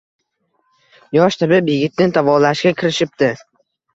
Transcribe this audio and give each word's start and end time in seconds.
Yosh 1.17 1.37
tabib 1.41 1.69
yigitni 1.71 2.09
davolashga 2.15 2.75
kirishibdi 2.81 3.29